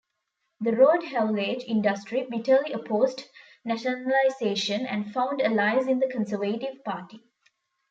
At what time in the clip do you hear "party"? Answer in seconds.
6.83-7.23